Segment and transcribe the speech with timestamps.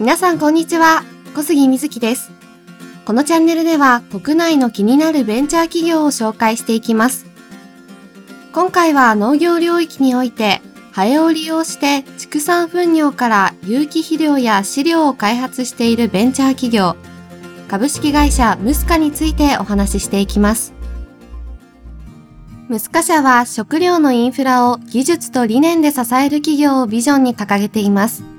[0.00, 1.04] 皆さんこんにちは。
[1.36, 2.32] 小杉瑞希です。
[3.04, 7.26] このチャンネルでは国内の気になるベンチャー企業を紹介していきます。
[8.52, 10.60] 今回は農業領域において
[10.90, 16.96] ハエを利用して畜産糞尿から有機肥料や飼料を開発しているベンチャー企業
[17.68, 20.74] 株式会社ムスカについてお話ししていきます。
[22.66, 28.33] ムスカ社は食料のインフラを技術と理念で支える企業をビジョンに掲げています。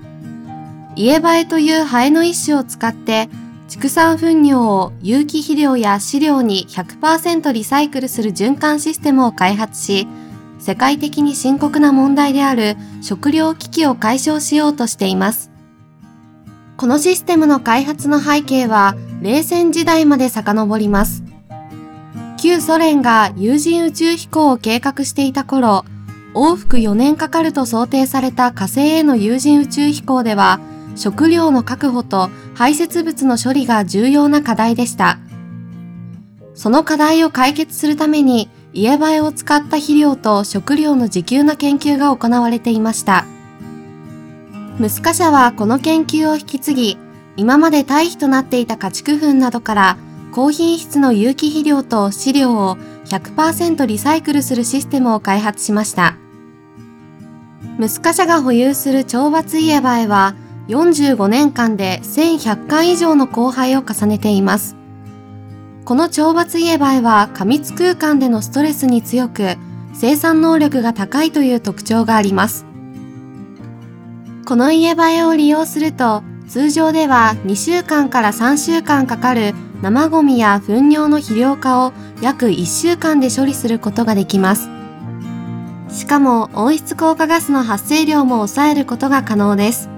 [0.95, 3.29] 家バエというハエの一種を使って
[3.67, 10.07] 畜産糞尿を有機肥料や飼料に100%リサイクルする循環システムを開発し、
[10.59, 15.51] 世界的に深刻な問題である食料危機を解消しようとしています。
[16.77, 21.23] このシステムの開発の背景は冷戦時代まで遡ります。
[22.37, 25.83] 旧ソ連が有人宇宙飛行を計画していた頃、
[26.35, 30.59] 往復4年かかると想定された火星への有人宇宙飛行では、
[30.95, 35.19] 食料の確保と排泄物の処理が重要な課題でした。
[36.53, 43.25] その課題を解決するために、家映えを使った肥料と食料の自給の研究が行われていました。
[44.77, 46.97] ムスカ社はこの研究を引き継ぎ、
[47.37, 49.97] 今まで堆肥となっていた家畜粉などから
[50.33, 56.17] 高品質の有機肥料と飼料を100%リサイクルするシステムを開発しました。
[57.77, 60.35] ムスカ社が保有する懲罰家バエは
[60.67, 64.75] 45年間で1100回以上の交配を重ねています。
[65.85, 69.57] この懲罰家バエは過密空間でのストレスに強く
[69.93, 72.65] 生産能力が高いという特徴があります。
[74.45, 84.69] この家バエを利用すると通常では2週間から3週間かかる生ゴミや糞尿の肥料化を約1週間で処理することができます。
[85.89, 89.89] しかも温室効果ガスの発生量も抑えることが可能です。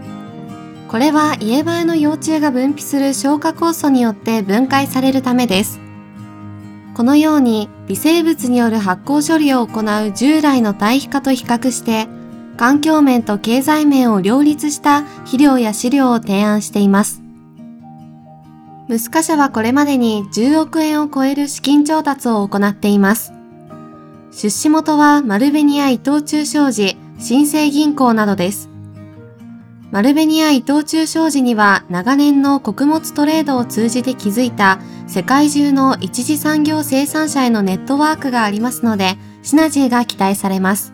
[0.90, 5.80] これは家バエの幼虫が分泌する消化酵素によって分解されるためです。
[6.96, 12.08] このように微生物による発酵処理を行う従来の堆肥化と比較して
[12.58, 17.22] 環境面と経済面を両立した肥料や飼料を提案しています。
[18.88, 23.34] ムスカ社はこれまでに10億円を超える資金調達を行っています。
[24.32, 28.77] 出資元はマルベニア伊藤忠商事、新生銀行などです。
[29.98, 40.94] マルベニア伊藤忠商事には長年の穀物トレードを通じて築いた世界中の一次産業生産者へのネットワークがありますので、シナジーが期待されます。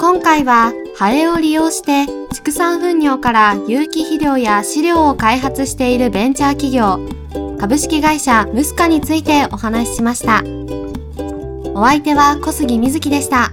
[0.00, 6.98] 今回はハエを利用して畜産糞尿から有機肥料や飼料を開発しているベンチャー企業
[7.60, 10.42] 株式会社ムスカについてお話ししました。
[11.78, 13.52] お相手は小杉瑞希でした。